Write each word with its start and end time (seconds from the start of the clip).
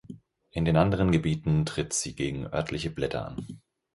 In 0.49 0.65
den 0.65 0.77
anderen 0.77 1.11
Gebieten 1.11 1.63
tritt 1.63 1.93
sie 1.93 2.15
gegen 2.15 2.47
örtliche 2.51 2.89
Blätter 2.89 3.27
an. 3.27 3.45